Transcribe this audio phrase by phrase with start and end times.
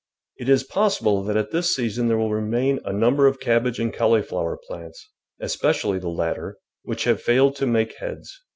[0.37, 3.93] It is possible that at this season there will remain a number of cabbage and
[3.93, 8.35] cauliflower plants, espe cially the latter, which have failed to make heads.